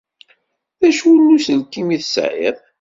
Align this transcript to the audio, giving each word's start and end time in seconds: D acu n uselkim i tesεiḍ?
D 0.79 0.81
acu 0.87 1.11
n 1.15 1.33
uselkim 1.35 1.87
i 1.95 1.97
tesεiḍ? 2.01 2.57